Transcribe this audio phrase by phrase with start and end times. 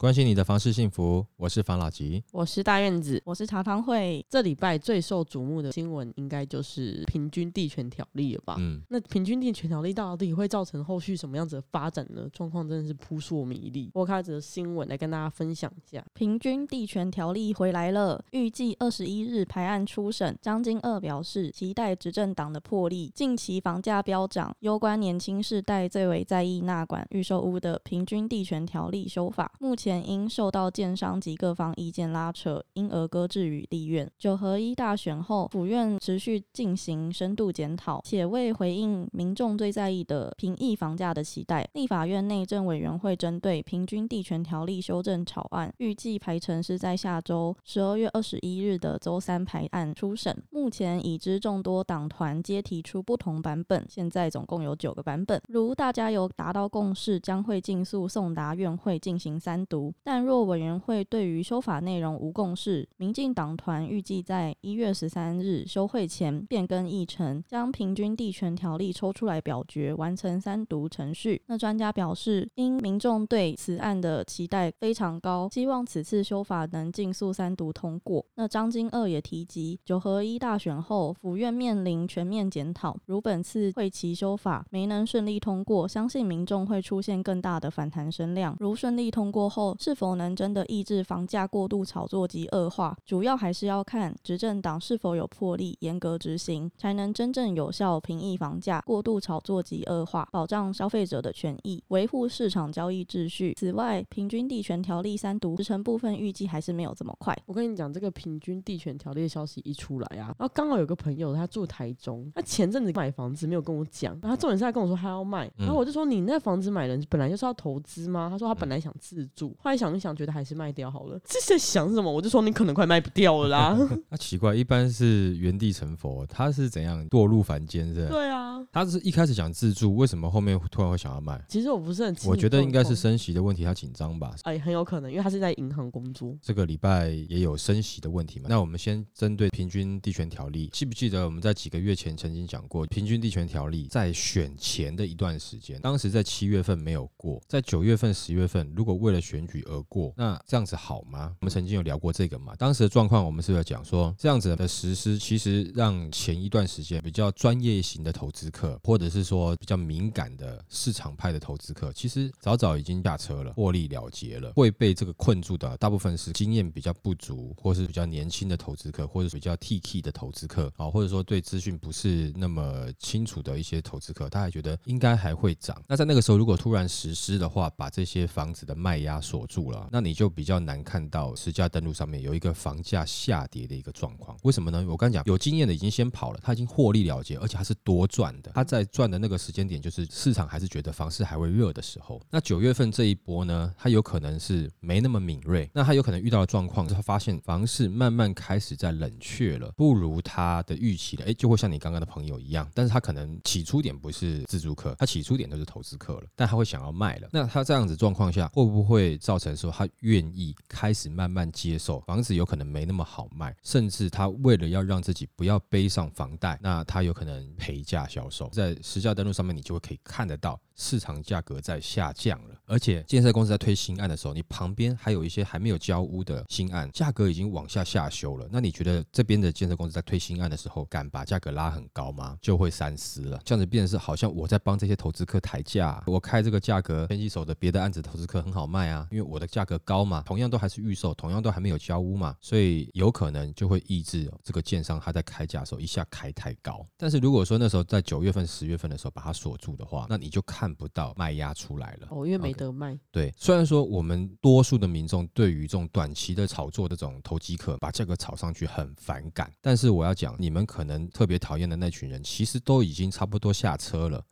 [0.00, 4.24] 关心你的房事幸福，我是房老吉，我是大院子，我是茶汤会。
[4.30, 8.56] 这礼拜最受瞩目的新闻，应该就是平均地权条例了吧？
[8.58, 12.26] 嗯，那平均地权条例到底会造成后续什么样子的发展呢？
[12.32, 13.90] 状况真的是扑朔迷离。
[13.92, 20.34] 我开则新闻来跟大家分享一下，平均地权条例回来了，预计二十一日排案初审。
[20.40, 23.12] 张金二表示，期待执政党的魄力。
[23.14, 29.89] 近期房价飙涨，攸关年轻世代最为在意纳管预售屋的平均地权条例修法，目前。
[29.98, 34.10] 因受到建商及各方意见拉扯，因而搁置于立院。
[34.18, 50.36] 九合一大选后，府院持续进行深度检讨，且为回应民众最在意的平抑房价的期待，立法院内政委员会针对平均地权条例修正草案，预计排程是在下周十二月二十一日的周三排案初审。
[50.50, 55.40] 目前已知众多党团皆提出不同版本，现在总共有九个版本。
[55.48, 59.79] 如大家有达到共识，将会尽速送达院会进行三读。
[60.02, 71.40] 但若委员会对于修法内容无共识，民进党团预计在一月十三日休会前变更议程，将平均地权条例抽出来表决，完成三读程序。
[71.46, 78.24] 那专家表示，因民众对此案的期待非常高，希望此次修法能尽速三读通过。
[78.34, 88.56] 那张金二也提及，九合一大选后，府院面临全面检讨，如本次会期修法没能顺利通过，相信民众会出现更大的反弹声量。
[88.58, 103.54] 如顺利通过后，是否能真的抑制房价过度炒作及恶化，主要还是要看执政党是否有魄力严格执行，才能真正有效平抑房价过度炒作及恶化，保障消费者的权益，维护市场交易秩序。
[103.54, 107.36] 此外，平均地权条例三读时程部分预计还是没有这么快。
[107.46, 118.28] 我跟你讲，这个平均地权条例的消息一出来啊，然后刚好有个朋友他住台中，他前阵子买房子没有跟我讲，然后他重点是他跟我说他要卖，然后我就说你那房子买人本来就是要投资吗？
[118.30, 119.56] 他说他本来想自住。
[119.62, 121.20] 后来想一想，觉得还是卖掉好了。
[121.24, 122.10] 这 是在想什么？
[122.10, 123.78] 我就说你可能快卖不掉了啦。
[124.08, 127.86] 那 奇怪，一般是原地成佛，他是怎样堕入凡间？
[127.94, 128.08] 是？
[128.08, 131.38] 对啊，他是一开始想自住，为什么后面突然会想要卖？
[131.48, 134.34] 其实我不是很我觉得应该是升息的问题，他紧张吧？
[134.44, 136.34] 哎，很有可能，因为他是在银行工作。
[136.40, 138.46] 这个礼拜也有升息的问题嘛？
[138.48, 150.12] 那我们先针对平均地权条例，记不记得我们在几个月前曾经讲过，平均地权条例在选前的一段时间，当时在七月份没有过，在九月份、十月份，如果为了选举而过。
[150.16, 151.34] 那这样子好吗？
[151.40, 152.54] 我们曾经有聊过这个嘛？
[152.56, 164.52] 当时的状况，我们是不是讲说，这样子的实施，其实让前一段时间比较专业型的投资客，或者是说比较敏感的市场派的投资客，其实早早已经下车了，获利了结了。
[164.54, 175.82] 会被这个困住的，大部分是经验比较不足，或是比较年轻的投资客，或者是比较 TK 的投资客啊，或者说对资讯不是那么清楚的一些投资客，他还觉得应该还会涨。
[175.88, 184.84] 那在那个时候，如果突然实施的话，把这些房子的卖压锁住了，那你就比较难看到实价登录上面有一个房价下跌的一个状况，为什么呢？
[184.86, 188.52] 我刚讲有经验的已经先跑了，他已经获利了结，而且他是多赚的。
[188.54, 192.20] 他在赚的那个时间点，就是市场还是觉得房市还会热的时候。
[192.30, 207.28] 那九月份这一波呢，他有可能是没那么敏锐，那他有可能遇到的状况，他发现房市慢慢开始在冷却了，不如他的预期了，哎，就会像你刚刚的朋友一样，但是他可能起初点不是自住客，他起初点都是投资客了，但他会想要卖了。
[207.32, 209.88] 那他这样子状况下，会不会造成说他？
[210.00, 218.48] 愿意开始慢慢接受房子有可能没那么好卖，甚至他为了要让自己不要背上房贷，那他有可能陪价销售。
[218.48, 220.58] 在实价登录上面，你就会可以看得到。
[220.80, 228.48] 市场价格在下降了，而且建设公司在推新案的时候，你旁边还有一些还没有交屋的新案，价格已经往下下修了。
[228.50, 232.38] 那你觉得这边的建设公司在推新案的时候，敢把价格拉很高吗？
[232.40, 233.38] 就会三思了。
[233.44, 246.86] 这样子变成是好像我在帮这些投资客抬价，我开这个价格，前几手的别的案子投资客很好卖啊，因为我的价格高嘛，同样都还是预售，同样都还没有交屋嘛，所以有可能就会抑制这个建商他在开价的时候一下开太高。
[246.96, 250.69] 但是如果说那时候在九月份、十月份的时候把它锁住的话，那你就看。
[250.74, 252.94] 不到卖压出来了哦，因为没得卖。
[252.94, 264.24] Okay, 对，虽然说我们多数的民众对于这种短期的炒作这种投机客把价格炒上去很反感，但是我要讲，你们可能特别讨厌的那群人，其实都已经差不多下车了，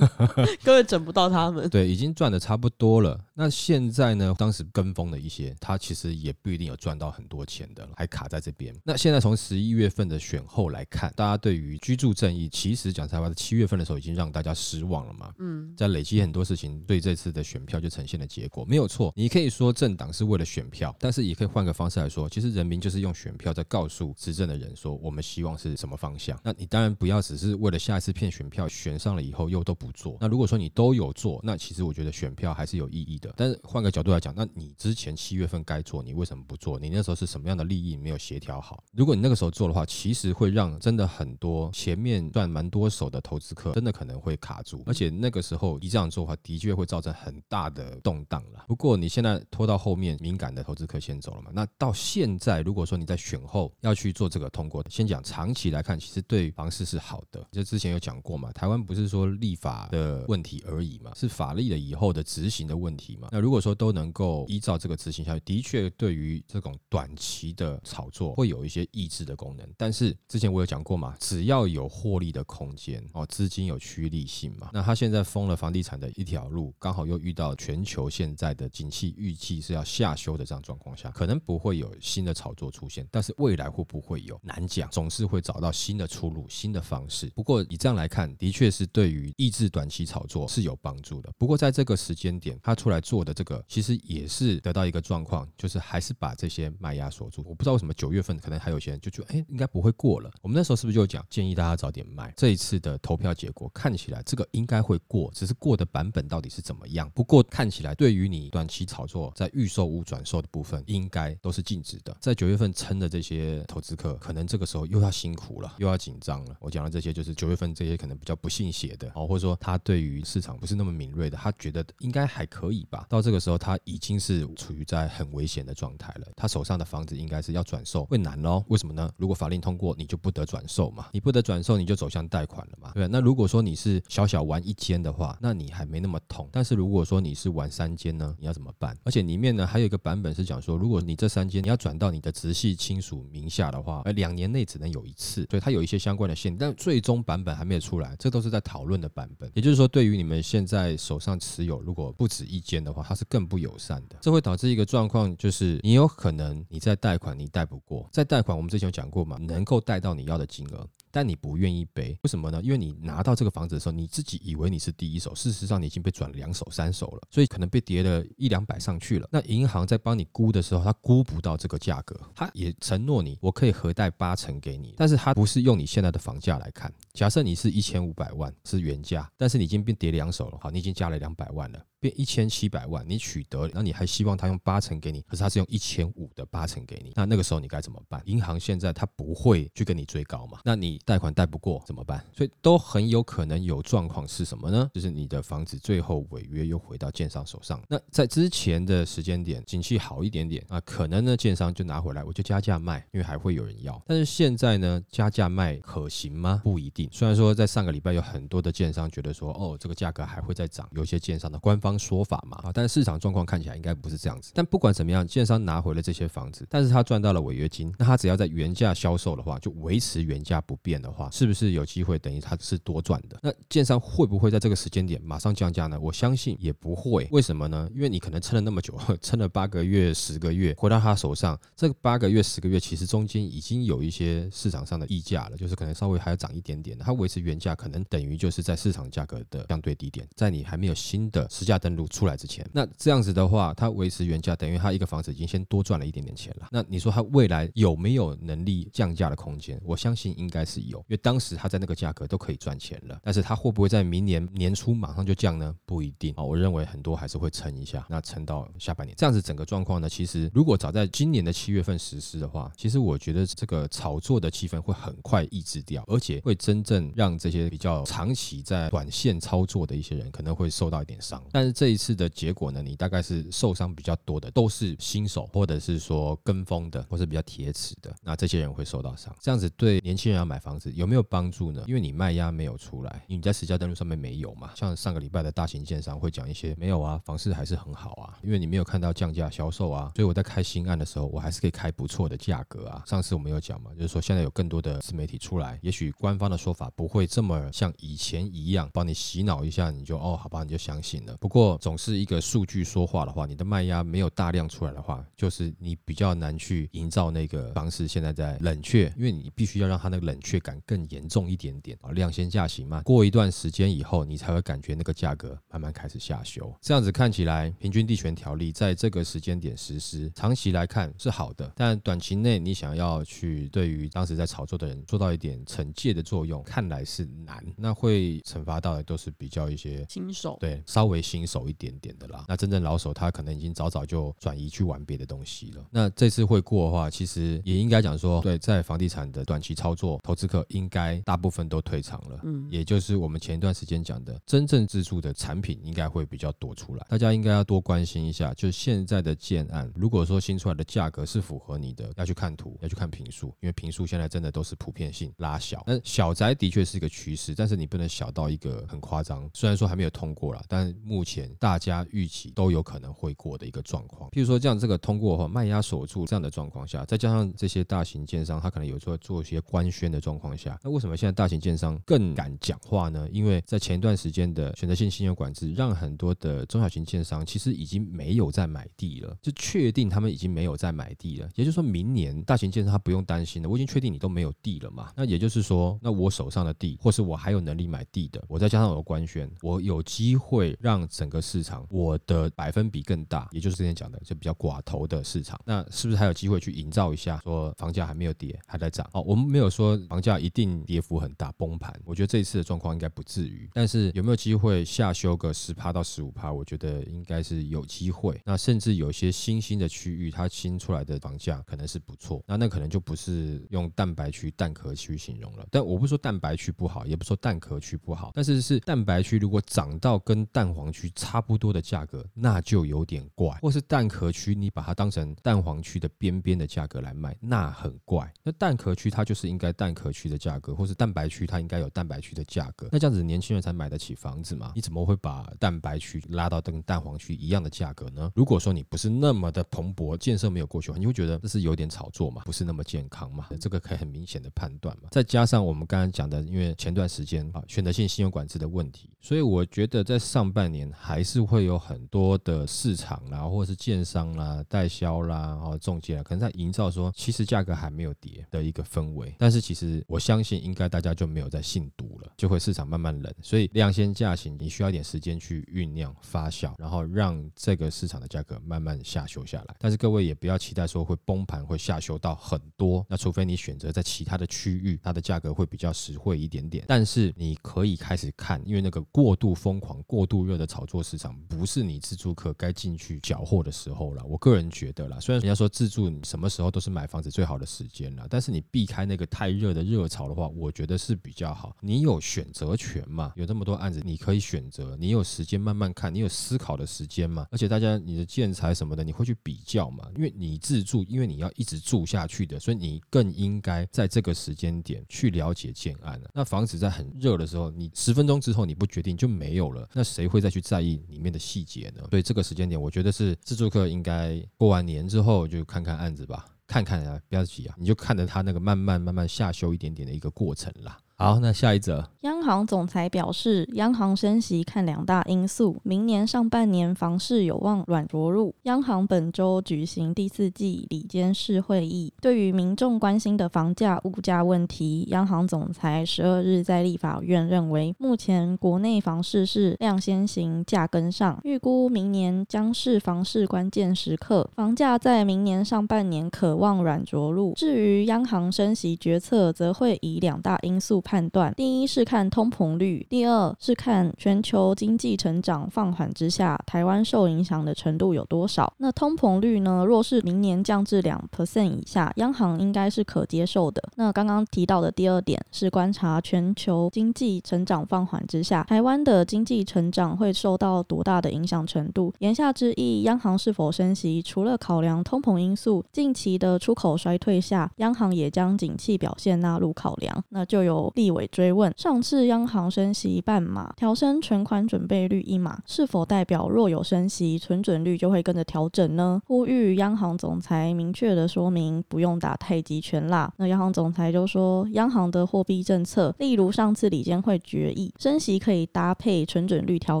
[0.62, 1.68] 根本整不到他们。
[1.68, 3.18] 对，已经赚的差不多了。
[3.34, 4.34] 那现在呢？
[4.38, 8.74] 当时跟风的一些，他其实也不一定有赚到很多钱的，还卡在这边。
[8.84, 15.32] 那现在从十一月份的选后来看，大家对于居住正义，其实讲实话，在七月份的时候已经让大家失望了嘛。
[15.38, 19.12] 嗯，在累积很多事情，对这次的选票就呈现了结果，没有错。
[19.16, 26.38] 你可以说政党是为了选票，但是也可以换个方式来说，其实人民就是用选票在告诉执政的人说，我们希望是什么方向。
[26.42, 30.16] 那你当然不要只是为了下一次骗选票，选上了以后又都不做。
[30.20, 33.32] 那如果说你都有做，那其实我觉得选票还是有意义的。
[33.36, 36.78] 但是换个角度来讲，那你之前七月份该做，你为什么不做？
[36.78, 38.82] 你那时候是什么样的利益没有协调好？
[38.92, 48.64] 如果你那个时候做的话，其实会让真的很多前面赚蛮多手的投资客真的可能会卡住，而且那个时候你这样做的话，的确会造成很大的动荡了。
[48.68, 51.50] 不过你现在拖到后面，敏感的投资客先走了嘛？
[51.52, 57.46] 那到现在，如果说你在选后要去做这个通过，先讲长期来看，其实对房市是好的。
[57.52, 63.28] 就之前有讲过嘛，台湾不是说立法的问题而已嘛，是法律了以后的执行的问题嘛。
[63.32, 69.66] 那如果说都能够依照这个执行下去，的确对于这种短期的炒作会有一些抑制的功能。
[69.76, 74.70] 但是之前我有讲过嘛，只要有获利的空间哦，资金有趋利性嘛。
[74.72, 83.06] 那他现在封了房地产的一条路，刚好又遇到全球现在的景气预计是要下修的这样状况下，可能不会有新的炒作出现。
[83.10, 87.30] 但是未来会不会有，难讲，总是会找到新的出路、新的方式。
[87.34, 91.32] 不过以这样来看，的确是对于抑制短期炒作是有帮助的。
[91.38, 97.42] 不过在这个时间点，他出来做的这个，其实也是得到一个状况，就是还是把这些卖压锁住。
[97.46, 100.30] 我不知道为什么九月份可能还有些人就觉得，哎，应该不会过了。
[100.42, 102.32] 我们那时候是不是就讲建议大家早点卖？
[102.36, 107.10] 这一次的投票结果看起来，这个应该会过，只是过的版本到底是怎么样？
[107.14, 112.16] 不过看起来，对于你短期炒作在预售屋转售的部分，应该都是禁止的。
[112.20, 116.56] 在九月份撑的这些投资客，可能这个时候又要辛苦了，又要紧张了。
[116.60, 123.06] 我讲的这些，就是九月份这些可能比较不信邪的哦，或者说他对于市场不是那么敏锐的，他觉得应该还可以吧。
[123.08, 126.26] 到这个时候，他已经是处于在很危险的状态了。
[126.36, 128.64] 他手上的房子应该是要转售，会难喽？
[128.68, 129.10] 为什么呢？
[129.16, 133.06] 如果法令通过，你就不得转售嘛，你不得转售，你就走向贷款了嘛，对？
[133.08, 136.48] 那如果说你是小小玩一间的话，那你还没那么痛。
[136.52, 138.96] 但是如果说你是玩三间呢，你要怎么办？
[139.04, 146.58] 而且里面呢还有一个版本是讲说，如果你这三间你要转到你的直系亲属名下的话，呃，两年内只能有一次，所以它有一些相关的限制。
[146.58, 149.50] 但最终版本还没有出来，这都是在讨论的版本。
[149.54, 154.16] 也就是说，对于你们现在手上持有如果不止一间的话，它是更不友善的。
[154.20, 160.86] 这会导致一个状况，就是你有可能你在贷款你贷不过，在贷款我们之前有讲过嘛，能够贷到你要的金额。
[161.16, 162.60] 但你不愿意背，为什么呢？
[162.62, 169.26] 因为你拿到这个房子的时候，你自己以为你是第一手，事实上你已经被转两手、三手了，所以可能被叠了一两百上去了。
[169.32, 176.92] 那银行在帮你估的时候，他估不到这个价格，他也承诺你，我可以核贷八成给你，但是他不是用你现在的房价来看。
[177.14, 181.82] 假设你是一千五百万是原价，但是你已经变叠两手了，好，你已经加了两百万了。
[182.06, 188.22] 变一千七百万，你取得，那你还希望他用八成给你，可是他是用一千五的八成给你，那那个时候你该怎么办？
[188.26, 190.60] 银行现在他不会去跟你追高嘛？
[190.64, 192.24] 那你贷款贷不过怎么办？
[192.32, 194.88] 所以都很有可能有状况是什么呢？
[194.94, 197.82] 就是你的房子最后违约又回到建商手上。
[197.88, 204.00] 那在之前的时间点，景气好一点点啊，可能呢建商就拿回来，我就加价卖，因为还会有人要。
[204.06, 206.60] 但是现在呢，加价卖可行吗？
[206.62, 207.08] 不一定。
[207.10, 211.95] 虽然说在上个礼拜有很多的建商觉得说，哦，这个价格还会再涨，有些建商的官方。
[211.98, 214.52] 说法嘛啊，但是市场状况看起来应该不是这样子。
[214.54, 223.38] 但不管怎么样，建商拿回了这些房子，但是他赚到了违约金，那他只要在原价销售的话，就维持原价不变的话，是不是有机会等于他是多赚的？
[223.42, 225.98] 那建商会不会在这个时间点马上降价呢？
[226.00, 227.28] 我相信也不会。
[227.30, 227.88] 为什么呢？
[227.94, 236.98] 因为你可能撑了那么久，撑了八个月、十个月，回到他手上，这八个月、十个月，其实中间已经有一些市场上的溢价了，就是可能稍微还要涨一点点。
[236.98, 241.75] 他维持原价，可能等于就是在市场价格的相对低点，在你还没有新的实价。
[241.78, 246.68] 登录出来之前，那这样子的话，它维持原价，等于它一个房子已经先多赚了一点点钱了。
[246.70, 249.80] 那你说它未来有没有能力降价的空间？
[249.84, 253.18] 我相信应该是有，因为当时它在那个价格都可以赚钱了。
[253.22, 255.74] 但是它会不会在明年年初马上就降呢？
[255.84, 256.42] 不一定啊。
[256.42, 259.14] 我认为很多还是会撑一下，那撑到下半年。
[259.16, 271.42] 这样子整个状况呢，其实如果早在今年的七月份实施的话，其实我觉得这个炒作的气氛会很快抑制掉，而且会真正让这些比较长期在短线操作的一些人可能会受到一点伤。
[271.52, 279.34] 但是这一次的结果呢，你大概是受伤比较多的，都是新手，或者是说跟风的，或是比较铁齿的，那这些人会受到伤。
[279.40, 281.84] 这样子对年轻人要买房子有没有帮助呢？
[281.86, 284.70] 因为你卖压没有出来，你在实价登录上面没有嘛。
[284.74, 293.02] 像上个礼拜的大型建商会讲一些没有啊，房市还是很好啊，因为你没有看到降价销售啊，所以我在开新案的时候，我还是可以开不错的价格啊。
[293.06, 301.36] 上次我们有讲嘛，就是说现在有更多的自媒体出来，也许官方的说法不会这么像以前一样帮你洗脑一下，你就哦好吧，你就相信了。
[301.40, 301.55] 不过。
[301.56, 313.00] 果总是一个数据说话的话，你的卖压没有大量出来的话，就是你比较难去营造那个方式现在在冷却，因为你必须要让它那个冷却感更严重一点点啊，量先价行嘛。
[313.00, 316.70] 过一段时间以后，你才会感觉那个价格慢慢开始下修。
[316.82, 327.64] 这样子看起来，平均地权条例在这个时间点实施，长期来看是好的，但短期内你想要去对于当时在炒作的人做到一点惩戒的作用，看来是难。
[327.76, 332.44] 那会惩罚到的都是比较一些新手，对，稍微新手一点点的啦。
[332.48, 335.86] 那真正老手，他可能已经早早就转移去玩别的东西了。
[335.90, 342.40] 那这次会过的话，其实也应该讲说，对，在房地产的短期操作，投资客应该大部分都退场了。
[342.42, 347.06] 嗯，也就是我们前一段时间讲的，真正自住的产品应该会比较多出来。
[347.08, 355.82] 大家应该要多关心一下，就现在的建案，如果说新出来的价格是符合你的，要去看图，要去看评数，因为评数现在真的都是普遍性拉小。
[355.86, 359.48] 那小宅的确是一个趋势，但是你不能小到一个很夸张。
[359.52, 364.30] 虽然说还没有通过啦，但目前大家预期都有可能会过的一个状况。
[364.30, 373.28] 譬如说像这个通过后卖压锁住这样的状况下，再加上这些大型建商他可能有做做一些官宣的状况下，那为什么现在大型建商更敢讲话呢？
[373.32, 381.48] 因为在前一段时间的选择性信用管制，让很多的中小型建商其实已经没有在买地了，就确定他们已经没有在买地了。
[381.54, 385.10] 也就是说明年大型建商他不用担心了，我已经确定你都没有地了嘛。
[385.16, 399.04] 那也就是说，那我手上的地，或是我还有能力买地的，我再加上我的官宣，我有机会让整整个市场我的百分比更大，也就是之前讲的就比较寡头的市场，那是不是还有机会去营造一下说房价还没有跌，还在涨？
[399.12, 406.52] 哦，我们没有说房价一定跌幅很大崩盘，我觉得这一次的状况应该不至于，但是有没有机会下修个十趴到十五趴？
[406.52, 408.40] 我觉得应该是有机会。
[408.44, 415.66] 那甚至有些新兴的区域，它新出来的房价可能是不错，那那可能就不是用蛋白区、蛋壳区形容了。
[415.72, 428.32] 但我不说蛋白区不好，也不说蛋壳区不好，但是是蛋白区如果涨到跟蛋黄区差不多的价格，那就有点怪；或是蛋壳区你把它当成蛋黄区的边边的价格来卖，那很怪。
[428.44, 432.88] 那蛋壳区它就是应该蛋壳区的价格，或是蛋白区它应该有蛋白区的价格。
[432.92, 434.72] 那这样子年轻人才买得起房子嘛？
[434.74, 438.30] 你怎么会把蛋白区拉到跟蛋黄区一样的价格呢？
[438.34, 442.42] 如果说你不是那么的蓬勃，建设没有过去，你会觉得这是有点炒作嘛？
[442.44, 443.46] 不是那么健康嘛？
[443.58, 445.08] 这个可以很明显的判断嘛。
[445.10, 459.32] 再加上我们刚刚讲的，因为前段时间啊选择性信用管制的问题，所以我觉得在上半年还是会有很多的市场啦，或者是建商啦、代销啦、哦中介啦，可能在营造说其实价格还没有跌的一个氛围。
[459.38, 463.32] 但是其实我相信应该大家就没有在信赌了，就会市场慢慢冷。
[463.40, 469.76] 所以量先价行，你需要一点时间去酝酿发酵，然后让这个市场的价格慢慢下修下来。
[469.78, 473.06] 但是各位也不要期待说会崩盘，会下修到很多。
[473.08, 476.84] 那除非你选择在其他的区域，它的价格会比较实惠一点点。
[476.88, 484.24] 但是你可以开始看，因为那个过度疯狂、过度热的炒作市场，不是你自住客该进去缴获的时候了。
[484.24, 491.76] 我个人觉得啦，虽然人家说自住什么时候都是买房子最好的时间了，但是你避开那个太热的热潮的话，我觉得是比较好。
[491.80, 493.32] 你有选择权嘛？
[493.36, 494.96] 有这么多案子，你可以选择。
[494.98, 497.46] 你有时间慢慢看，你有思考的时间嘛？
[497.50, 500.08] 而且大家你的建材什么的，你会去比较嘛？
[500.16, 506.30] 因为你自住，因为你要一直住下去的，所以你更应该在这个时间点去了解建案了。
[506.34, 512.02] 那房子在很热的时候，你十分钟之后你不决定就没有了，那谁会再去在在意里面的细节呢？
[512.10, 520.98] 所以这个时间点，我觉得是自助客应该过完年之后就看看案子吧，看看啊，不要急啊，你就看着他那个慢慢慢慢下修一点点的一个过程啦。
[521.18, 522.04] 好，那下一则。
[522.20, 528.54] 央行总裁表示，央行升息看两大因素，明年上半年房市有望软着陆。
[528.64, 547.54] 央行本周举行第四季里监事会议，对于民众关心的房价、物价问题，央行总裁十二日在立法院认为，目前国内房市是量先行，价跟上，预估明年将是房市关键时刻，房价在明年上半年可望软着陆。
[547.54, 551.02] 至于央行升息决策，则会以两大因素。
[551.06, 558.72] 判断，第一是看通膨率，第二是看全球经济成长放缓之下，台湾受影响的程度有多少。
[558.78, 559.84] 那通膨率呢？
[559.86, 563.80] 若是明年降至两 percent 以下，央行应该是可接受的。
[563.94, 572.12] 那刚刚提到的第二点是观察全球经济成长放缓之下，台湾的经济成长会受到多大的影响程度。
[572.18, 580.24] 言下之意，央行是否升息，除了考量通膨因素，近期的出口衰退下，央行也将景气表现纳入考量。
[580.30, 580.92] 那就有。
[580.96, 589.20] 立委追问：上次央行升息半码，调升存款准备率一码，是否代表若有升息，存准率就会跟着调整呢？
[589.26, 593.30] 呼吁央行总裁明确的说明，不用打太极拳啦。
[593.36, 600.00] 那央行总裁就说，央行的货币政策，例如上次理监会决议，升息可以搭配存准率调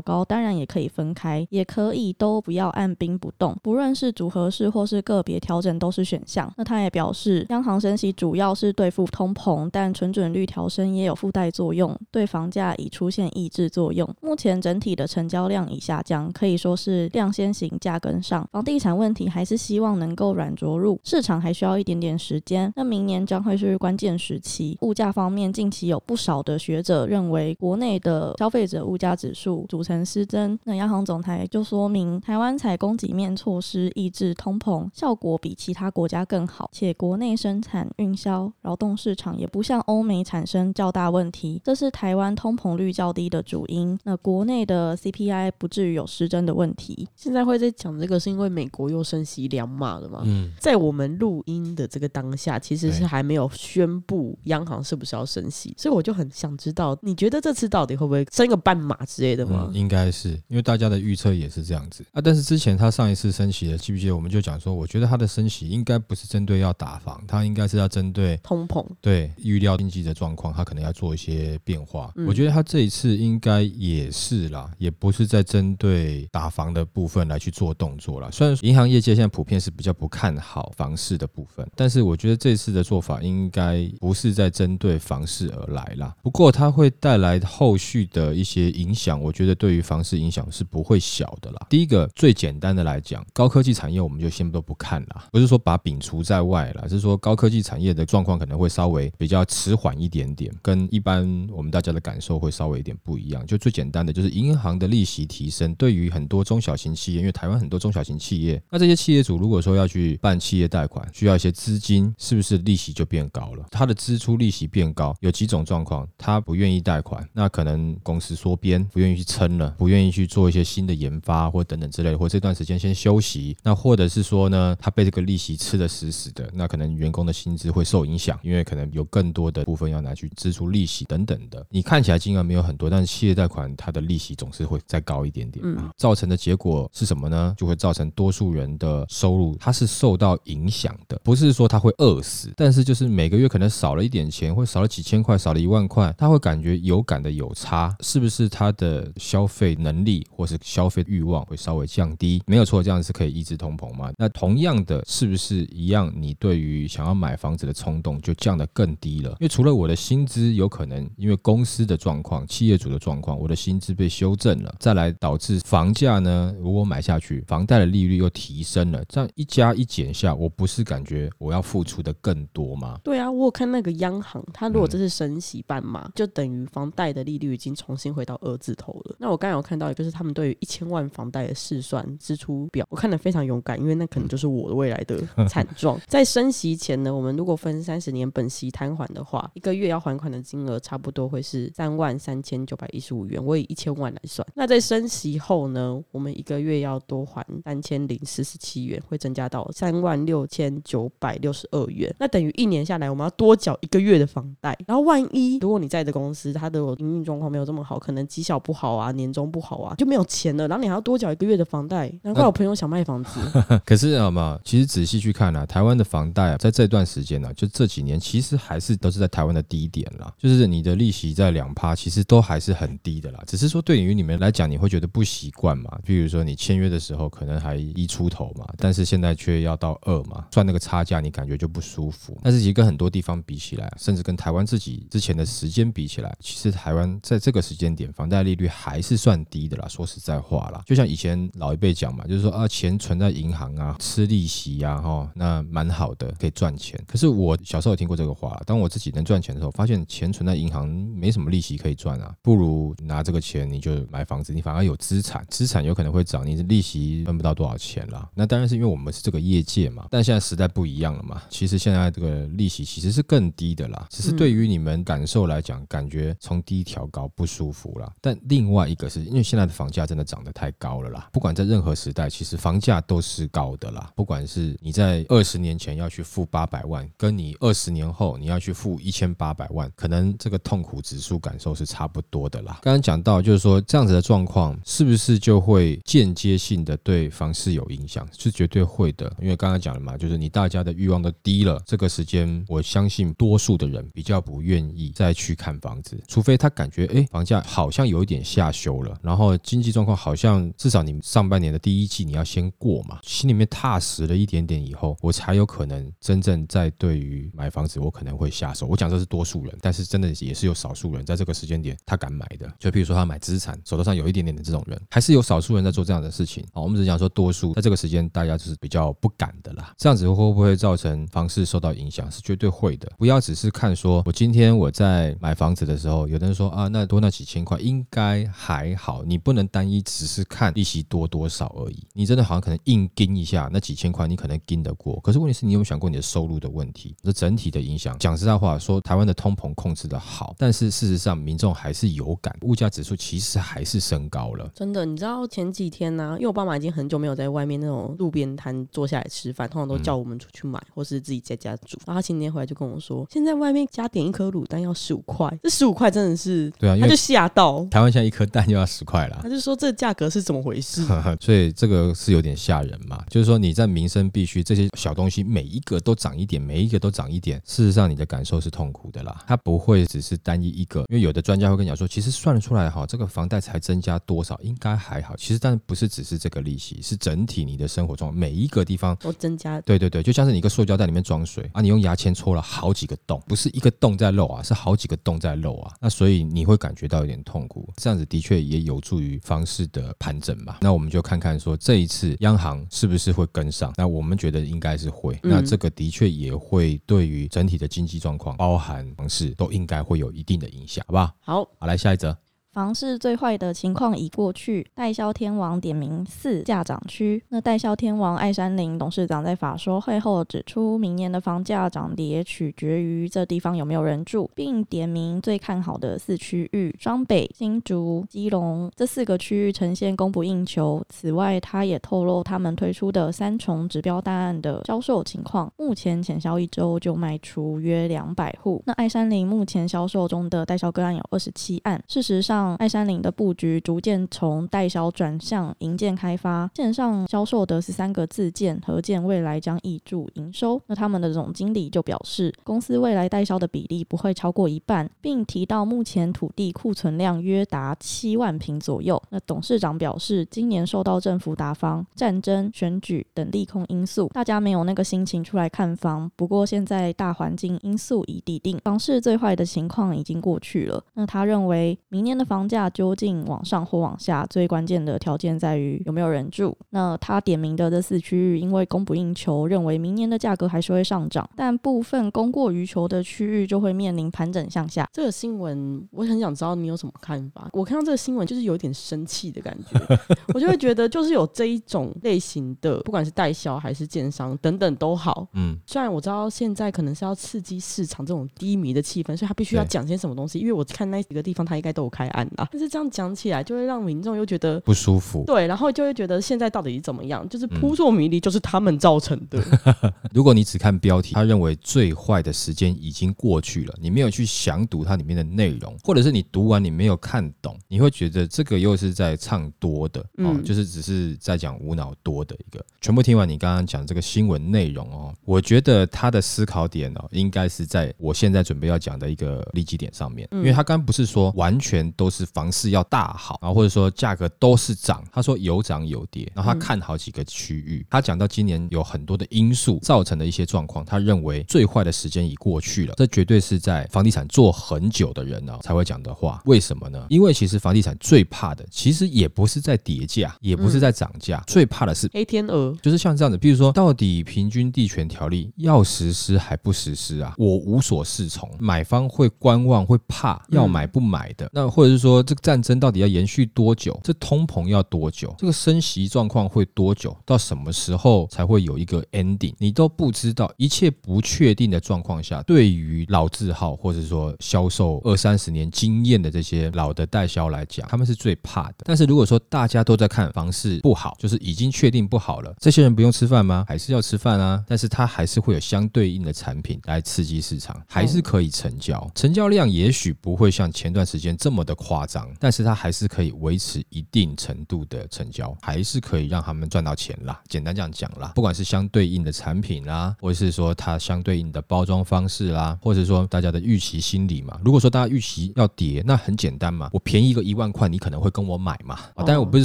[0.00, 6.50] 高，当然也可以分开，也可以都不要按兵不动，不论是组合式或是个别调整都是选项。
[6.56, 14.08] 那他也表示，央行升息主要是对付通膨，但存准率调升也有附带作用，对房价已出现抑制作用。
[14.20, 18.48] 目前整体的成交量已下降，可以说是量先行，价跟上。
[18.52, 22.72] 房地产问题还是希望能够软着陆，市场还需要一点点时间。
[22.76, 24.76] 那明年将会是关键时期。
[24.82, 30.58] 物价方面，近期有不少的学者认为，国内的消费者物价指数组成失真。
[30.64, 43.98] 那央行总裁就说明，台湾采供给面措施抑制通膨，效果比其他国家更好，且国内生产、运销、劳动市场也不像欧美产生较大问题，这是台湾通膨率较低的主因。
[44.04, 47.08] 那国内的 CPI 不至于有失真的问题。
[47.16, 50.22] 现在会在讲这个，是因为美国又升息两码了嘛？
[50.24, 59.68] 嗯，在我们录音的这个当下，其实是还没有宣布央行是不是要升息，所以我就很想知道，你觉得这次到底会不会升个半码之类的吗？
[59.70, 62.20] 嗯，应该是，因为大家的预测也是这样子啊。
[62.20, 64.16] 但是之前他上一次升息了，记不记得？
[64.16, 68.84] 我们就讲说，我觉得他的升息应该不是针对要打房，他应该是要针对通膨。
[69.00, 72.12] 对，预料经济的状况，他可能要做一些变化。
[72.16, 78.28] 嗯，我觉得他这一次应该也是啦，也不是在针对打房的部分来去做动作啦。
[78.32, 86.14] 虽然银行业界现在普遍是比较不看好房市的部分，但是我觉得这次的做法应该不是在针对房市而来啦。
[86.22, 91.66] 不过它会带来后续的一些影响，我觉得对于房市影响是不会小的啦。
[91.70, 103.44] 第一个最简单的来讲，高科技产业我们就先都不看了，不是说把摒除在外了，是说高科技产业的状况可能会稍微比较迟缓一点点，跟一般我们大家的感受会稍微有点不一样。
[103.46, 113.66] 就最简单的就是银行的利息提升，对于很多中小型企业，因为台湾很多中小型企业，那这些企业主如果说要去办企业贷款，需要一些资金，是不是利息就变高了？
[113.70, 123.56] 他的支出利息变高，有几种状况，他不愿意贷款，那可能公司缩编，不愿意去撑了，不愿意去做一些新的研发或等等之类的，或这段时间先休息。
[123.62, 131.66] 那或者是说呢，他被这个利息吃得死死的，那可能员工的薪资会受影响，因为可能有更多的部分要拿去支出利息等等的。
[131.70, 137.54] 你看起来金额没有很多，但是企业贷款它的利息总是会再高一点点，嗯，造成的结果是什么呢？
[137.56, 152.42] 就会造成多数人的收入它是受到影响的，不是说他会饿死，但是就是每个月可能少了一点钱，或少了几千块，少了一万块，他会感觉有感的有差，是不是他的消费能力或是消费欲望会稍微降低？
[152.46, 154.12] 没有错，这样是可以抑制通膨嘛？
[154.18, 156.12] 那同样的，是不是一样？
[156.14, 159.30] 你对于想要买房子的冲动就降得更低了？
[159.32, 166.54] 因为除了我的薪资有可能因为公司的状况、企业主的状况，我的薪资被修正了，再来导致房价呢？
[166.58, 172.98] 如果买下去，房贷的利率又提升了，这样一加一减下，我不是感觉我要付出的更多吗？
[173.04, 179.16] 对啊，我有看那个央行，它如果这是升息半码，嗯、就等于房贷的利率已经重新回到二字头了。
[179.18, 186.00] 那我刚才有看到，就是他们对于一千万房贷的试算支出表，我看得非常勇敢，因为那可能就是我的未来的惨状。
[186.08, 193.44] 在升息前呢，我们如果分三十年本息摊还的话，一个月要还款的金额差不多会是三万三千九百一十五元。
[193.44, 202.14] 我以一千万来算，那在升息后呢，我们一个月要多还三千零四十七元，会增加到三万六千九百六十二元。
[202.18, 204.76] 那等于一年下来，我们要多缴一个月的房贷。
[204.86, 210.66] 然后万一如果你在的公司它的营运状况没有这么好，可能绩效不好啊，年终不好啊，就没有钱了。
[210.68, 212.12] 然后你还要多缴一个月的房贷。
[212.22, 213.40] 难怪我朋友想卖房子。
[213.84, 214.58] 可是好嘛？
[214.64, 220.32] 其实仔细去看啊，台湾的房贷啊，在这段时间呢、啊，就这几年其实还是都是在台湾的低点啦。
[220.38, 223.42] 就是你的利息在两趴，其实都还是很低的啦。
[223.46, 225.98] 只是说对于你们来讲，你会觉得不习惯嘛？
[226.04, 232.38] 比如说你签约的时候可能还一出头嘛，但是现在却要到二嘛，算那个差价，你感觉就不舒服。
[232.42, 239.88] 但是其实跟很多地方比起来，甚至跟台湾自己之前的时间比起来，其实台湾在这个时间点房贷利率还是算低的啦。
[239.88, 246.98] 说实在话啦，就像以前老一辈讲嘛，就是说啊，钱存在银行啊，吃利息呀，哈，那蛮好的，可以赚钱。
[247.06, 258.28] 可是我小时候有听过这个话，当我自己能赚钱的时候，发现钱存在银行没什么利息可以赚啊，不如拿这个钱你就买房子，你反而有资产，资产有可能会涨，你的利息分不到多少钱啦。
[258.34, 268.12] 那当然是因为我们是这个业界嘛，但现在时代不一样了嘛，其实现在这个利息其实是更低的啦，只是对于你们感受来讲，感觉从低调高不舒服啦。
[268.20, 274.10] 但另外一个是因为现在的房价真的涨得太高了啦，不管在任何时代，其实房价都是高的啦。
[274.14, 279.85] 不管是你在二十年前要去付八百万，跟你二十年后你要去付一千八百万。
[279.94, 282.78] 可能这个痛苦指数感受是差不多的啦。
[282.82, 288.26] 刚刚讲到，就是说这样子的状况，是不是就会间接性的对房市有影响？
[288.36, 308.86] 是绝对会的，因为刚刚讲了嘛，就是你大家的欲望都低了，这个时间，我相信多数的人比较不愿意再去看房子，除非他感觉，哎，房价好像有一点下修了，然后经济状况好像至少你上半年的第一季你要先过嘛，心里面踏实了一点点以后，我才有可能真正在对于买房子，我可能会下手。
[308.86, 316.64] 我讲这是多数人，但是真的也是有少数人在这个时间点他敢买的，就比如说他买资产，手头上有一点点的这种人，还是有少数人在做这样的事情。
[316.72, 319.92] 好，我们只讲说多数，在这个时间大家就是比较不敢的啦。
[319.96, 322.30] 这样子会不会造成房市受到影响？
[322.30, 323.10] 是绝对会的。
[323.18, 332.06] 不要只是看说我今天我在买房子的时候，有的人说啊，那多那几千块应该还好，你不能单一只是看利息多多少而已。
[332.12, 335.18] 你真的好像可能硬盯一下那几千块，你可能盯得过。
[335.20, 337.14] 可是问题是你有没有想过你的收入的问题？
[337.22, 338.18] 这整体的影响。
[338.18, 344.70] 讲实在话，说台湾的通膨控制的好，但是事实上民众还是有感，物价指数其实还是升高了。
[344.74, 351.98] 真的，你知道前几天呢、啊，因为我爸妈已经很久没有在外面那种路边摊坐下来吃饭，通常都叫我们出去买，嗯、或是自己在家煮。
[352.06, 357.84] 然后他前天回来就跟我说，现在外面加点一颗卤蛋要十五块，这十五块真的是对啊，他就吓到。
[357.90, 361.04] 台湾现在一颗蛋就要十块了，他就说这价格是怎么回事？
[361.40, 369.44] 所以这个是有点吓人嘛，就是说你在民生必须这些小东西每一个都涨一点，每一个都涨一点，事实上你的感受是痛苦的啦。
[369.46, 375.36] 它不会只是单一一个，因为有的专家会跟你讲说，其实算得出来哈，这个房贷才增加多少，应该还好。
[375.36, 379.80] 其实但是不是只是这个利息，是整体你的生活中每一个地方都增加。
[379.82, 385.94] 对对对，就像是你一个塑胶袋里面装水啊，你用牙签戳了好几个洞，不是一个洞在漏啊，是好几个洞在漏啊。
[386.00, 390.78] 那所以你会感觉到有点痛苦，这样子的确也有助于房市的盘整嘛。
[390.80, 393.92] 那我们就看看说这一次央行是不是会跟上？
[393.96, 395.38] 那我们觉得应该是会。
[395.42, 401.26] 那这个的确也会对于整体的经济状况，包含房市，都应该会有一定的影响，好不好？
[401.40, 402.36] 好，好，来下一则。
[402.76, 407.42] 房市最坏的情况已过去，代销天王点名四价涨区。
[407.48, 421.02] 那代销天王爱山林董事长在法说会后指出，明年的房价涨跌取决于这地方有没有人住，并点名最看好的四区域：双北、新竹、基隆这四个区域呈现供不应求。
[421.08, 428.82] 此外，他也透露他们推出的三重指标大案的销售情况，目前潜销一周就卖出约两百户。
[428.84, 431.98] 那爱山林目前销售中的代销个案有二十七案。
[432.06, 440.80] 事实上，爱山林的布局逐渐从代销转向营建开发，线上销售的十三个自建合建未来将挹注营收。
[440.86, 449.20] 那他们的总经理就表示，公司未来代销的比例不会超过一半，并提到目前土地库存量约达七万平左右。
[449.30, 456.30] 那董事长表示，今年受到政府打房、战争、选举等利空因素，大家没有那个心情出来看房。
[456.36, 461.02] 不过现在大环境因素已底定，房市最坏的情况已经过去了。
[461.14, 466.74] 那他认为，明年的房房价究竟往上或往下，最关键的条件在于有没有人住。
[466.88, 475.06] 那他点名的这四区域，因为供不应求，认为明年的价格还是会上涨，但部分供过于求的区域就会面临盘整向下。
[475.12, 477.68] 这个新闻我很想知道你有什么看法。
[477.74, 480.18] 我看到这个新闻就是有点生气的感觉，
[480.54, 485.46] 我就会觉得就是有这一种类型的，不管是代销还是建商等等都好。
[485.52, 490.58] 嗯，虽然我知道现在可能是要刺激市场这种低迷的气氛，所以他必须要讲些什么东西。
[490.58, 492.45] 因为我看那几个地方，他应该都有开案。
[492.70, 495.44] 但是这样讲起来，就会让民众又觉得不舒服。
[495.46, 497.48] 对，然后就会觉得现在到底是怎么样？
[497.48, 499.62] 就是扑朔迷离，就是他们造成的。
[499.84, 512.84] 嗯、如果你只看标题，他认为最坏的时间已经过去了，你没有去详读它里面的内容，或者是你读完你没有看懂，你会觉得这个又是在唱多的哦，嗯、就是只是在讲无脑多的一个。
[513.00, 522.35] 全部听完你刚刚讲这个新闻内容哦，我觉得他的思考点哦，应该是在我现在准备要讲的一个利基点上面，因为他刚刚不是说完全都是。
[522.36, 536.60] 是房市要大好，然后或者说价格都是涨，他说有涨有跌，然后他看好几个区域，他讲到今年有很多的因素造成的一些状况，他认为最坏的时间已过去了，这绝对是在房地产做很久的人呢才会讲的话。
[536.66, 537.24] 为什么呢？
[537.30, 547.54] 因为其实房地产最怕的，其实也不是在跌价，也不是在涨价，最怕的是黑天鹅，就是像这样子，比如说到底平均地权条例要实施还不实施啊？
[547.56, 552.15] 我无所适从，买方会观望，会怕，要买不买的，那或者是。
[552.16, 554.18] 是说这个战争到底要延续多久？
[554.24, 555.54] 这通膨要多久？
[555.58, 557.36] 这个升息状况会多久？
[557.44, 559.74] 到什么时候才会有一个 ending？
[559.78, 568.96] 你都不知道，一切不确定的状况下，对于老字号或者说销售二三十年经验的这些老的代销来讲，他们是最怕的。
[569.04, 573.84] 但是如果说大家都在看房市不好，就是已经确定不好了，这些人不用吃饭吗？
[573.88, 574.82] 还是要吃饭啊？
[574.88, 587.60] 但是他还是会有相对应的产品来刺激市场，还是可以成交，成交量也许不会像前段时间这么的夸张，但是它还是可以维持一定程度的成交，还是可以让他们赚到钱啦。
[587.68, 594.78] 简单这样讲啦，不管是相对应的产品啦，或者是说它相对应的包装方式啦，或者说大家的预期心理嘛。
[594.84, 599.16] 如果说大家预期要跌，那很简单嘛，我便宜个一万块，你可能会跟我买嘛。
[599.34, 599.84] 啊，当然我不是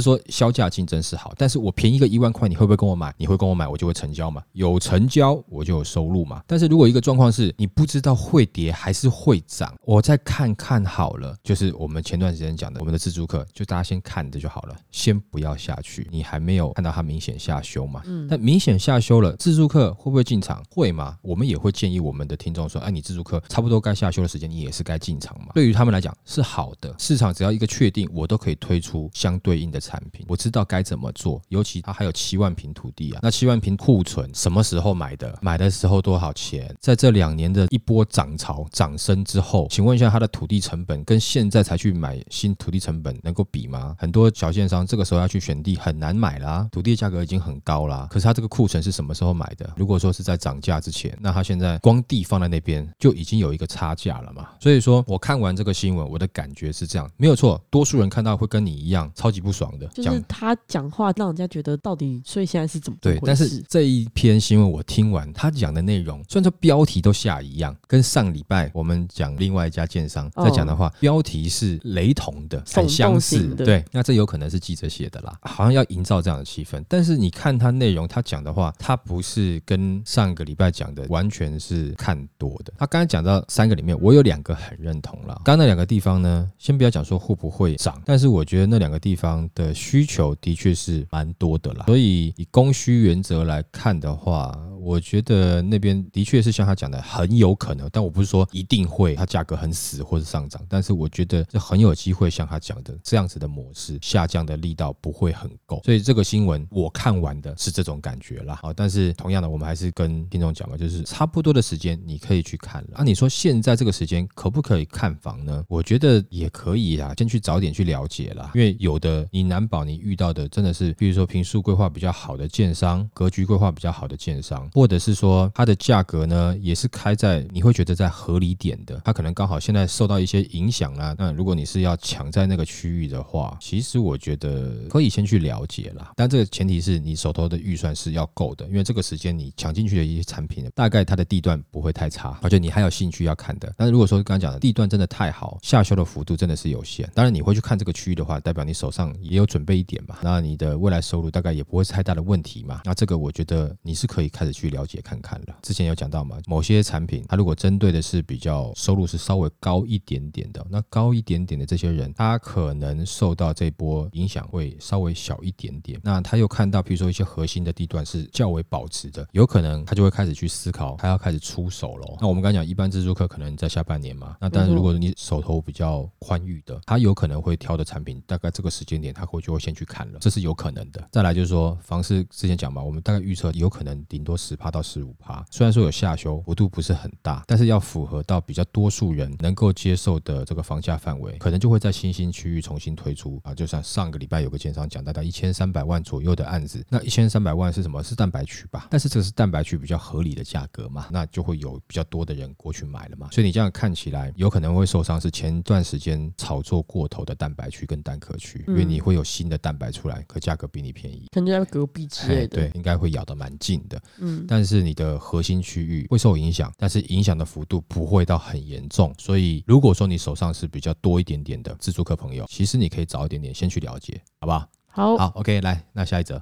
[0.00, 3.12] 说销价竞争是好，但是我便宜个一万块，你会不会跟我买？
[3.18, 4.42] 你会跟我买，我就会成交嘛。
[4.52, 6.42] 有成交我就有收入嘛。
[6.46, 16.06] 但是如果一个状况是你不知道会跌还是会涨，我再看看好了，就是我们前段时间讲的，我们的自助客，就大家先看着就好了，先不要下去。
[16.10, 18.02] 你还没有看到它明显下修嘛？
[18.04, 18.28] 嗯。
[18.28, 20.62] 但明显下修了，自助客会不会进场？
[20.70, 21.16] 会吗？
[21.22, 25.52] 我们也会建议我们的听众说：哎，你自助客差不多该下修的时间，你也是该进场嘛。
[25.54, 30.26] 对于他们来讲是好的，市场只要一个确定，我都可以推出相对应的产品。
[30.28, 35.38] 我知道该怎么做，尤其它还有七万平土地啊，那七万平库存什么时候买的？
[35.40, 36.76] 买的时候多少钱？
[36.78, 43.94] 在这两年的一波涨潮涨升之后，请问一下，它的土地成本跟现在才去买新土地成本能够比吗？
[43.96, 48.08] 很多小建商这个时候要去选地很难买啦，土地价格已经很高啦。
[48.10, 49.72] 可是它这个库存是什么时候买的？
[49.76, 54.48] 如果说是在涨价之前，那它现在光地放在那边就已经有一个差价了嘛。
[54.58, 63.20] 所以说我看完这个新闻，我的感觉是这样，没有错，多数人看到会跟你一样超级不爽的，就是他讲话让人家觉得到底，所以现在是怎么对？
[63.24, 73.54] 但是这一篇新闻我听完，他讲的内容虽然说标题都下一样，跟上礼拜我们讲另外一家建商在讲的话，标题是雷同的，很相似。
[73.54, 76.82] 对，那这有可能是记者写的啦，好像要营造这样的气氛。
[76.88, 82.72] 但是你看他内容，他讲的话，他不是跟上个礼拜讲的完全是看多的。
[82.76, 85.34] 他刚才讲到三个里面，我有两个很认同了。
[85.44, 91.84] 刚刚那两个地方呢，先不要讲说会不会涨，但是我觉得那两个地方的需求的确是蛮多的啦。
[91.86, 108.58] 所以以供需原则来看的话，我觉得那边的确是像他讲的，很有可能，但我不是说一定会，它价格很死或者上涨，但是我觉得这很有机会像他讲的这样子的模式，下降的力道不会很够，所以这个新闻我看完的是这种感觉啦。
[108.62, 112.90] 好，但是同样的，我们还是跟听众讲嘛，就是差不多的时间你可以去看了。
[112.94, 115.64] 啊，你说现在这个时间可不可以看房呢？
[115.68, 124.68] 我觉得也可以啊，先去早点去了解啦，因为有的你难保你遇到的真的是，比如说平数规划比较好的建商，格局规划比较好的建商。
[124.72, 131.14] 或者是说它的价格呢，也是开在你会觉得在合理点的，它可能刚好现在受到一些影响啊。
[131.18, 136.12] 那如果你是是要抢在那个区域的话，其实我觉得可以先去了解啦。
[136.16, 143.72] 但这个前提是你手头的预算是要够的，因为这个时间你抢进去的一些产品，大概它的地段不会太差，而且你还有兴趣要看的。
[143.76, 147.06] 但是如果说刚刚讲的地段真的太好，下修的幅度真的是有限。
[147.14, 152.80] 当然你会去看这个区域的话，代表你手上也有准备一点嘛，那你的未来收入大概也不会是太大的问题嘛。
[152.86, 154.62] 那这个我觉得你是可以开始去。
[154.62, 155.56] 去了解看看了。
[155.60, 165.98] 之前有讲到嘛，某些产品它如果针对的是比较收入是稍微高一点点的，那高一点点的这些人，他可能受到这波影响会稍微小一点点。
[166.04, 172.18] 那他又看到，比如说一些核心的地段是较为保持的，有可能他就会开始去思考，他要开始出手了。
[172.20, 181.08] 那我们刚才讲，一般自住客可能在下半年嘛，那但是如果你手头比较宽裕的，他有可能会挑的产品，大概这个时间点他会就会先去看了，这是有可能的。
[181.10, 184.36] 再来就是说，房市之前讲嘛，我们大概预测有可能顶多。
[184.42, 193.52] 十趴到十五趴，虽然说有下修幅度不是很大，但是要符合到比较多数人能够接受的这个房价范围，可能就会在新兴区域重新推出啊。
[193.52, 198.00] 就像上个礼拜有个建商讲，大概一千三百万左右的案子，那一千三百万是什么？
[198.00, 198.86] 是蛋白区吧？
[198.88, 203.28] 但是这个是蛋白区比较合理的价格嘛，那就会有比较多的人过去买了嘛。
[203.32, 214.44] 所以你这样看起来，有可能会受伤是前段时间炒作过头的蛋白区跟蛋壳区，因为你会有新的蛋白出来，可价格比你便宜，可能就在隔壁之类的，对，应该会咬得蛮近的，嗯。
[214.46, 219.12] 但是你的核心区域会受影响，但是影响的幅度不会到很严重。
[219.18, 224.68] 所以如果说你手上是比较多一点点点的自助客朋友，其实你可以早一点点先去了解，好不好？
[224.86, 226.40] 好，好，OK，来，那下一则。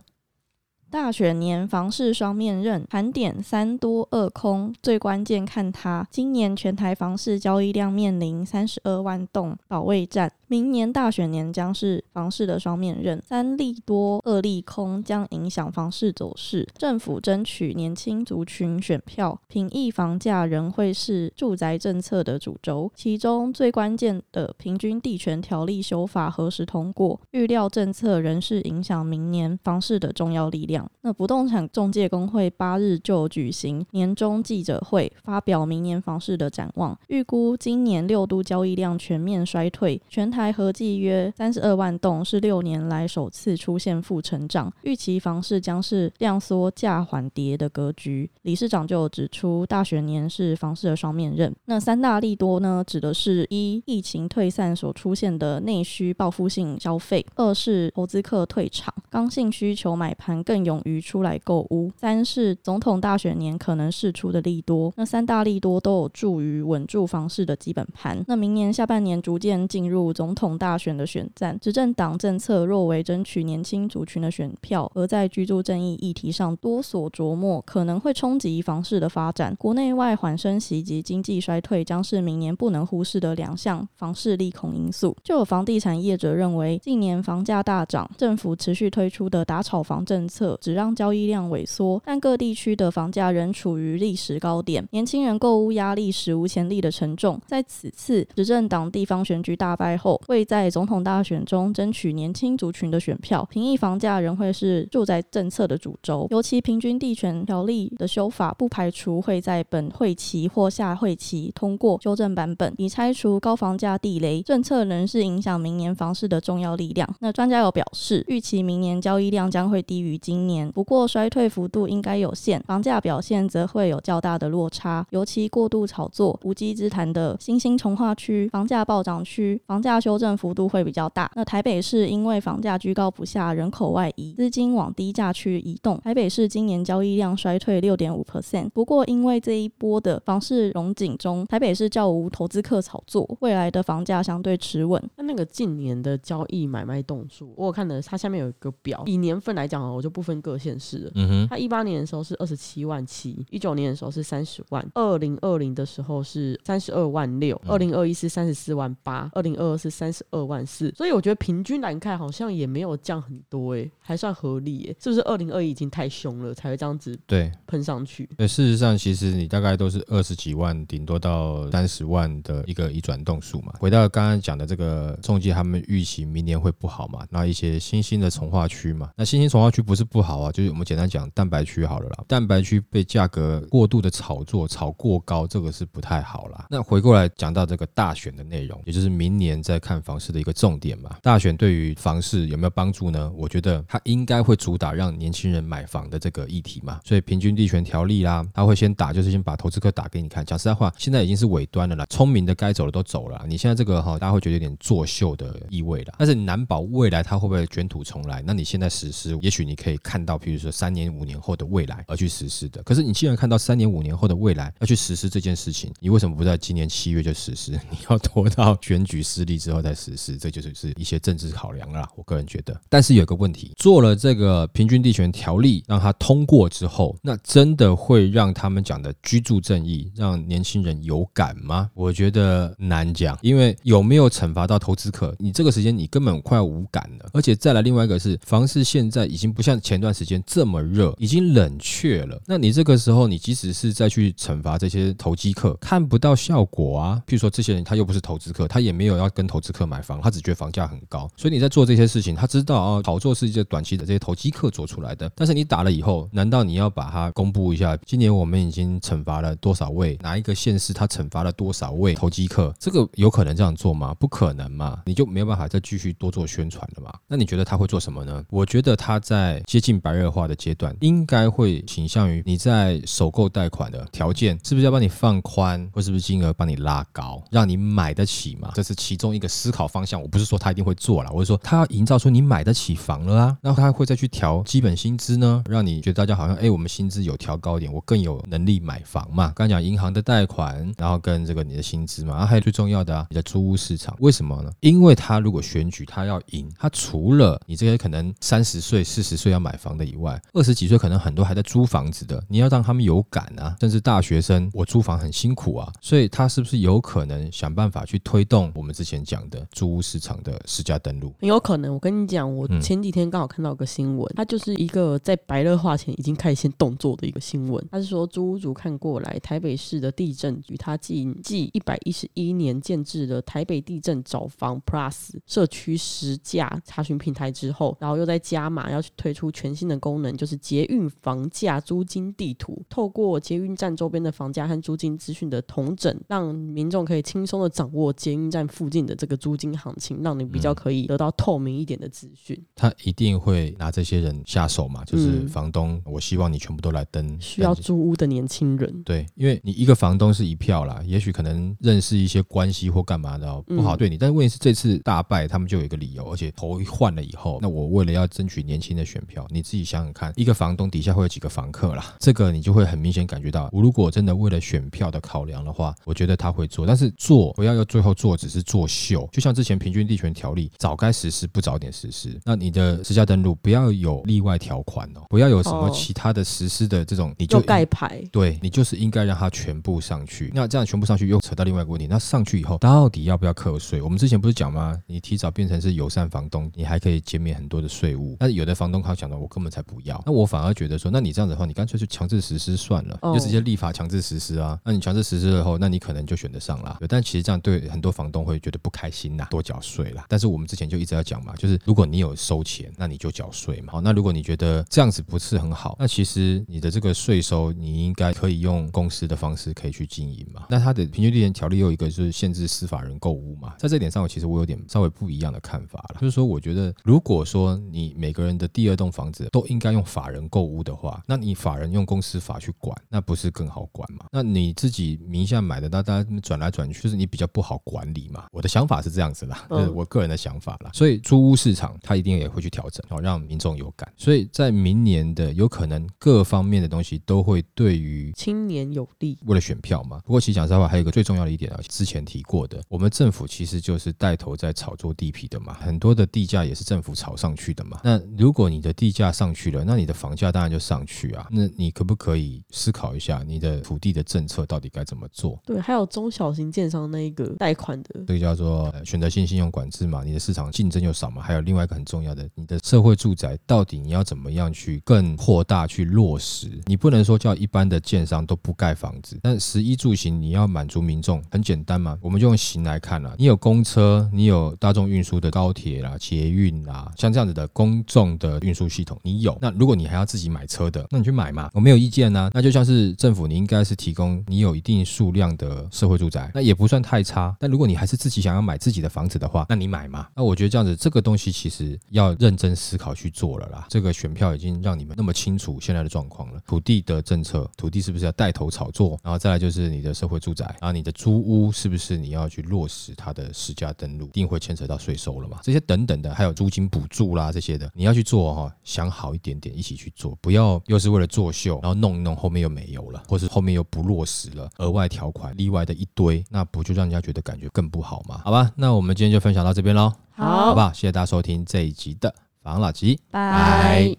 [0.90, 6.04] 大选年房市双面刃，盘点三多二空，最关键看它。
[6.10, 10.32] 今年全台房市交易量面临三十二万栋保卫战。
[10.48, 16.66] 明年大选年将是房市的双面刃，三利多二利空将影响房市走势。
[16.76, 22.90] 政府争取年轻族群选票，平抑房价仍会是住宅政策的主轴。
[22.96, 30.79] 其中最关键的平均地权条例修法何时通过，预料政策仍是影响明年房市的重要力量。
[31.02, 48.30] 那不动产中介工会八日就举行年终记者会，发表明年房市的展望，预估今年六都交易量全面衰退，全台合计约三十二万栋，是六年来首次出现负成长，预期房市将是量缩价缓跌的格局。
[48.42, 51.54] 理事长就指出，大选年是房市的双面刃。
[51.64, 64.92] 那三大利多呢，指的是一疫情退散所出现的内需报复性消费；二是投资客退场，刚性需求买盘更有勇于出来购屋；三是总统大选年可能释出的利多。
[64.96, 68.24] 那三大利多都有助于稳住房市的基本盘。
[68.28, 79.52] 那明年下半年逐渐进入总统大选的选战，执政党政策若为争取年轻族群的选票，而在居住正义议题上多所琢磨，可能会冲击房市的发展。
[79.58, 85.16] 国内外缓升息及经济衰退将是明年不能忽视的两项房市利空因素。
[85.24, 97.40] 就有房地产业者认为，近年房价大涨，政府持续推出的打炒房政策只让交易量萎缩，但各地区的房价仍处于历史高点，年轻人购屋压力史无前例的沉重。
[97.46, 106.26] 在此次执政党地方选举大败后，会在总统大选中争取年轻族群的选票，平抑房价仍会是住宅政策的主轴。
[106.30, 114.42] 尤其平均地权条例的修法，不排除会在本会期或下会期通过修正版本，以拆除高房价地雷。
[114.42, 117.08] 政策仍是影响明年房市的重要力量。
[117.20, 125.06] 那专家有表示，预期明年交易量将会低于今，年不过衰退幅度应该有限，房价表现则会有较大的落差。
[125.10, 131.30] 尤其过度炒作、无稽之谈的新兴重化区、房价暴涨区，房价修正幅度会比较大。
[131.36, 138.68] 那台北市因为房价居高不下，人口外移，资金往低价区移动，台北市今年交易量衰退六点五 percent。
[138.70, 145.02] 不过因为这一波的房市融景中，台北市较无投资客炒作，未来的房价相对持稳。
[145.16, 151.10] 那那个近年的交易买卖栋数，我有看的，它下面有一个表，以年份来讲哦我就不分各县市了。
[151.14, 160.92] 嗯哼，它一八年的时候是二十七万七，一九年的时候是三十万，二零二零的时候是三十二万六，二零二一是三十四万八，二零二二是三十二万四。
[160.96, 165.20] 所以我觉得平均来看好像也没有降很多，哎，还算合理，哎，是不是？
[165.22, 168.28] 二零二一已经太凶了，才会这样子对喷上去。
[168.36, 173.74] 对，事实上其实你大概都是二十几万，顶多到三十万的一个一转动数嘛。
[173.78, 177.26] 回到刚刚讲的这个中介，他们预期明年会不好嘛？
[177.30, 182.24] 那一些新兴的从化区嘛，那新兴从化区不是不好啊，就是我们简单讲蛋白区好了啦。
[182.26, 186.66] 蛋白区被价格过度的炒作，炒过高，这个是不太好啦。
[186.70, 191.16] 那回过来讲到这个大选的内容，也就是明年在看房市的一个重点嘛。
[191.22, 193.30] 大选对于房市有没有帮助呢？
[193.34, 197.00] 我觉得它应该会主打让年轻人买房的这个议题嘛。
[197.04, 200.44] 所以平均地权条例啦，他会先打，就是先把投资客打给你看。
[200.44, 203.44] 讲实在话，现在已经是尾端了啦，聪明的该走的都走了。
[203.48, 206.14] 你现在这个哈，大家会觉得有点作秀的意味了。
[206.18, 208.42] 但是难保未来它会不会卷土重来？
[208.46, 212.82] 那你现在实施，也许你可以看到，譬如说三年、五年后的未来而去实施的。
[212.82, 217.78] 可是你既然看到三年、五年后的未来要去实施这件事情，你为什么不在今年七月就实施？
[217.88, 220.36] 你要拖到选举失利之后再实施？
[220.36, 222.08] 这就是是一些政治考量啦。
[222.16, 222.76] 我个人觉得。
[222.88, 231.88] 但是有个问题，做了这个平均地权条例，让它通过之后，那真的会让他们讲的居住正义，让年轻人有感吗？
[231.94, 237.30] 我觉得难讲，因为有没有惩罚到投资客，你这个时间你根本快要无感了。
[237.32, 242.40] 而且再来另外一个是，房市现在已经不像前一段时间这么热，已经冷却了。
[242.46, 247.22] 那你这个时候，你即使是再去惩罚这些投机客，看不到效果啊。
[247.26, 255.30] 譬如说这些人他又不是投资客，他也没有要跟投资客买房，他只觉得房价很高，所以你在做这些事情，他知道啊，炒作是一些短期的这些投机客做出来的。
[255.36, 257.94] 但是你打了以后，难道你要把它公布一下？
[258.06, 260.18] 今年我们已经惩罚了多少位？
[260.22, 262.74] 哪一个县市他惩罚了多少位投机客？
[262.78, 264.14] 这个有可能这样做吗？
[264.14, 267.12] 不可能嘛，你就没有办法再继续多做宣传了嘛。
[267.28, 268.42] 那你觉得他会做什么呢？
[268.48, 278.70] 我觉得他在接近白热化的阶段，应该会倾向于你在首购贷款的条件是不是要帮你放宽，或是不是金额帮你拉高，让你买得起嘛？
[278.74, 280.20] 这是其中一个思考方向。
[280.20, 283.56] 我不是说他一定会做了，我是说他要营造出你买得起房了啊。
[283.62, 289.52] 那他会再去调基本薪资呢，让你觉得大家好像哎，我们薪资有调高一点，我更有能力买房嘛。
[289.54, 294.70] 刚讲银行的贷款，然后跟这个你的薪资嘛，然后还有最重要的啊，你的租屋市场，为什么呢？
[294.80, 311.32] 因为他如果选举他要赢，他除了你这些可能三十岁、四十岁要买房的以外，二十几岁可能很多还在租房子的，你要让他们有感啊，甚至大学生，我租房很辛苦啊，所以他是不是有可能想办法去推动我们之前讲讲的租屋市场的实价登录。
[311.40, 317.82] 很有可能，我跟你讲，我前几天刚好看到一个新闻，它就是一个在白热化前已经开始先动作的一个新闻。
[317.90, 342.56] 他是说，租屋主看过来，台北市的地震局，他继继一百一十一年建制的台北地震找房 Plus 社区实价查询平台之后，然后又在加码要去推出全新的功能，就是捷运房价租金地图，透过捷运站周边的房价和租金资讯的统整，让民众可以轻松的掌握捷运站附近的这个租金行情，让你比较可以得到透明一点的资讯。
[342.56, 345.04] 嗯、他一定会拿这些人下手嘛？
[345.04, 347.20] 就是房东，我希望你全部都来登。
[347.40, 354.16] 需要租屋的年轻人，对，因为你一个房东是一票啦，也许可能认识一些关系或干嘛的，不好对你。
[354.16, 362.14] 嗯、但是问题是这次大败，他们就有一个理由，而且头一换了以后，那我为了要争取年轻的选票，你自己想想看，一个房东底下会有几个房客啦？
[362.18, 380.50] 这个你就会很明显感觉到，我如果真的为了选票的考量的话，我觉得他会做，但是做不要要最后做只是作秀，就像之前平均地权条例早该实施不早点实施，那你的私家登录不要有例外条款哦，不要有什么其他的实施的这种，你就盖牌，对，你就是应该让它全部上去。
[380.54, 384.00] 那这样全部上去又扯到另外一个问题，那上去以后到底要不要课税？
[384.02, 384.96] 我们之前不是讲吗？
[385.06, 388.36] 你提早变成是友善房东，你还可以减免很多的税务。
[388.38, 390.22] 但是有的房东他讲的，我根本才不要。
[390.24, 394.78] 那我反而觉得说，那你这样子的话，你干脆就强制实施算了，就直接立法强制实施啊。
[394.84, 396.98] 那你强制实施了后，那你可能就选得上了。
[397.08, 400.24] 但其实这样对很多房东会觉得不开心呐，多缴税啦。
[400.28, 403.92] 但是我们之前就一直要讲嘛，就是如果你有收钱，那你就缴税嘛。
[403.92, 410.66] 好，那如果你觉得这样子不是很好，那其实你的这个税收你应该可以用公司的方式可以去经营嘛。
[410.68, 424.26] 那它的平均地权条例又一个就是限制司法人购物嘛，在这点上，我其实我有点稍微不一样的看法了，就是说我觉得如果说你每个人的第二栋房子都应该用法人购屋的话，那你法人用公司法去管，那不是更好管吗？
[424.32, 428.46] 那你自己名下买的，那大家转来转去，就是你比较不好管理嘛。
[428.52, 430.90] 我的想法是这样子啦，就是我个人的想法啦。
[430.92, 434.10] 所以租屋市场它一定也会去调整，好让民众有感。
[434.16, 440.20] 所以在明年的有可能各方面的东西都会对于青年有利，为了选票嘛。
[440.24, 448.00] 不过其实讲实话，还有一个最重要的一点啊，之前提过的，我们政府其实就是带头在炒作地皮的嘛，很多的地价也是政府炒上去的嘛。
[448.04, 451.48] 那如果你的地价上去了，那你的房价当然就上去啊。
[451.50, 455.60] 那你可不可以思考一下，你的土地的政策到底该怎么做？
[455.66, 460.22] 对，还有中小型建商那一个贷款的，这个叫做选择性信用管制嘛。
[460.22, 461.42] 你的市场竞争又少嘛。
[461.42, 466.70] 还有另外一个很重要的，你的社会住宅到底你要怎么样去更扩大去落实？
[466.86, 472.16] 你不能说叫一般的建商都不盖房子，但十一住行你要满足民众，很简单嘛。
[472.20, 479.56] 我们就用行来看啦，你有公车，你有大众运输的高铁啦、捷运啦，像这样子的公众的运输系统，你有。
[479.60, 482.50] 那如果你还要自己买车的，那你去买嘛，我没有意见呐。
[482.52, 487.54] 那就像是政府，你应该是提供你有一定数量的社会住宅，那也不算太差。
[487.58, 490.28] 但如果你还是自己想要买自己的房子的话，那你买嘛。
[490.34, 493.86] 那我觉得这样子，这个东西其实要认真思考去做了啦。
[493.88, 499.18] 这个选票已经让你们那么清楚现在的状况了，土地的政策，土地是不是要带头炒作？
[499.22, 505.58] 然后再来就是你的社会住宅，然后你的租屋是不是你要去落实它的实价登录，一定会牵扯到税收了嘛？
[505.62, 518.42] 这些等等的，还有租金补助啦这些的，你要去做哈，想好一点点一起去做，不要又是为了作秀，然后弄一弄后面又没有了，或是后面又不落实了，额外条款例外的一堆，那不就让人家觉得感觉更不好吗？
[518.44, 520.92] 好吧，那我们今天就分享到这边喽，好，好不好？
[520.92, 524.14] 谢谢大家收听这一集的房老吉，拜。